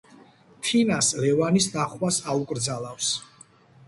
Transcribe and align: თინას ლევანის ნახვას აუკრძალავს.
თინას 0.67 1.09
ლევანის 1.25 1.67
ნახვას 1.75 2.17
აუკრძალავს. 2.33 3.11